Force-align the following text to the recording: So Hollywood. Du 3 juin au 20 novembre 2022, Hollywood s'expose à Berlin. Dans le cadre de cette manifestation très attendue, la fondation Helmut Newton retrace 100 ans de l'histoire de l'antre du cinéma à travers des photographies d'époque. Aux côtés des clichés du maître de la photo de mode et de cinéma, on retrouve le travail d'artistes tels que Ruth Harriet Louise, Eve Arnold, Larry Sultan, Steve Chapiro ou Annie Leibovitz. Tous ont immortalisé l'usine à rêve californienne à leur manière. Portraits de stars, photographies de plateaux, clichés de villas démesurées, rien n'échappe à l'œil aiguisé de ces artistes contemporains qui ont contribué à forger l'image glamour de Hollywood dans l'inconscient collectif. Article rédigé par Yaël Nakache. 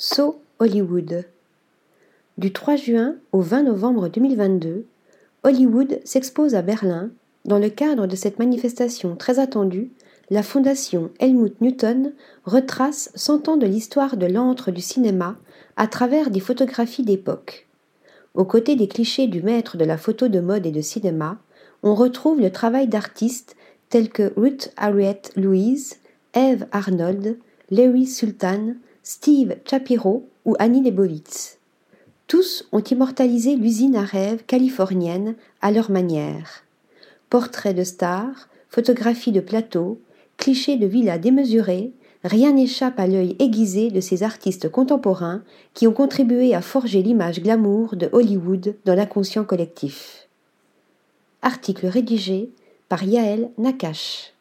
So 0.00 0.40
Hollywood. 0.60 1.24
Du 2.38 2.52
3 2.52 2.76
juin 2.76 3.16
au 3.32 3.40
20 3.40 3.64
novembre 3.64 4.08
2022, 4.08 4.86
Hollywood 5.42 5.98
s'expose 6.04 6.54
à 6.54 6.62
Berlin. 6.62 7.10
Dans 7.44 7.58
le 7.58 7.68
cadre 7.68 8.06
de 8.06 8.14
cette 8.14 8.38
manifestation 8.38 9.16
très 9.16 9.40
attendue, 9.40 9.90
la 10.30 10.44
fondation 10.44 11.10
Helmut 11.18 11.60
Newton 11.60 12.12
retrace 12.44 13.10
100 13.16 13.48
ans 13.48 13.56
de 13.56 13.66
l'histoire 13.66 14.16
de 14.16 14.26
l'antre 14.26 14.70
du 14.70 14.82
cinéma 14.82 15.36
à 15.76 15.88
travers 15.88 16.30
des 16.30 16.38
photographies 16.38 17.02
d'époque. 17.02 17.66
Aux 18.34 18.44
côtés 18.44 18.76
des 18.76 18.86
clichés 18.86 19.26
du 19.26 19.42
maître 19.42 19.76
de 19.76 19.84
la 19.84 19.98
photo 19.98 20.28
de 20.28 20.38
mode 20.38 20.64
et 20.64 20.70
de 20.70 20.80
cinéma, 20.80 21.38
on 21.82 21.96
retrouve 21.96 22.40
le 22.40 22.52
travail 22.52 22.86
d'artistes 22.86 23.56
tels 23.88 24.10
que 24.10 24.32
Ruth 24.36 24.72
Harriet 24.76 25.22
Louise, 25.34 25.96
Eve 26.34 26.66
Arnold, 26.70 27.36
Larry 27.72 28.06
Sultan, 28.06 28.74
Steve 29.10 29.56
Chapiro 29.64 30.28
ou 30.44 30.54
Annie 30.58 30.82
Leibovitz. 30.82 31.56
Tous 32.26 32.68
ont 32.72 32.82
immortalisé 32.82 33.56
l'usine 33.56 33.96
à 33.96 34.02
rêve 34.02 34.44
californienne 34.44 35.34
à 35.62 35.70
leur 35.70 35.90
manière. 35.90 36.64
Portraits 37.30 37.74
de 37.74 37.84
stars, 37.84 38.50
photographies 38.68 39.32
de 39.32 39.40
plateaux, 39.40 39.98
clichés 40.36 40.76
de 40.76 40.84
villas 40.86 41.18
démesurées, 41.18 41.90
rien 42.22 42.52
n'échappe 42.52 43.00
à 43.00 43.06
l'œil 43.06 43.34
aiguisé 43.38 43.90
de 43.90 44.02
ces 44.02 44.24
artistes 44.24 44.68
contemporains 44.68 45.42
qui 45.72 45.86
ont 45.86 45.94
contribué 45.94 46.54
à 46.54 46.60
forger 46.60 47.02
l'image 47.02 47.40
glamour 47.40 47.96
de 47.96 48.10
Hollywood 48.12 48.76
dans 48.84 48.94
l'inconscient 48.94 49.44
collectif. 49.44 50.28
Article 51.40 51.86
rédigé 51.86 52.50
par 52.90 53.02
Yaël 53.04 53.48
Nakache. 53.56 54.34